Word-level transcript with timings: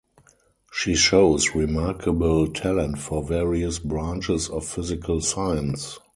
She 0.71 0.95
shows 0.95 1.53
remarkable 1.53 2.47
talent 2.47 2.97
for 2.97 3.21
various 3.21 3.77
branches 3.77 4.49
of 4.49 4.65
physical 4.65 5.21
science. 5.21 5.99